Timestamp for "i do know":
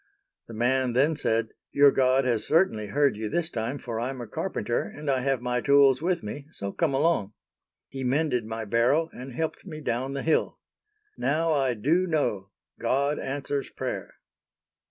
11.55-12.49